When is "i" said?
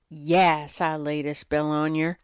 0.81-0.95